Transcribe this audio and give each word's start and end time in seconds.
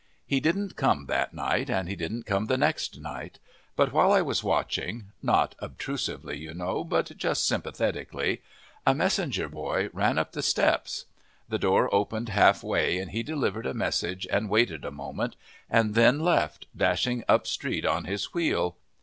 He 0.25 0.39
didn't 0.39 0.75
come 0.75 1.05
that 1.05 1.31
night, 1.31 1.69
and 1.69 1.87
he 1.87 1.95
didn't 1.95 2.25
come 2.25 2.45
the 2.47 2.57
next 2.57 2.99
night. 2.99 3.37
But 3.75 3.93
while 3.93 4.11
I 4.11 4.23
was 4.23 4.43
watching 4.43 5.11
not 5.21 5.53
obtrusively, 5.59 6.39
you 6.39 6.55
know, 6.55 6.83
but 6.83 7.15
just 7.15 7.45
sympathetically 7.47 8.41
a 8.83 8.95
messenger 8.95 9.47
boy 9.47 9.91
ran 9.93 10.17
up 10.17 10.31
the 10.31 10.41
steps. 10.41 11.05
The 11.49 11.59
door 11.59 11.87
opened 11.93 12.29
halfway 12.29 12.97
and 12.97 13.11
he 13.11 13.21
delivered 13.21 13.67
a 13.67 13.75
message 13.75 14.25
and 14.31 14.49
waited 14.49 14.85
a 14.85 14.89
moment, 14.89 15.35
and 15.69 15.93
then 15.93 16.19
left, 16.21 16.65
dashing 16.75 17.23
up 17.29 17.45
street 17.45 17.85
on 17.85 18.05
his 18.05 18.33
wheel. 18.33 18.77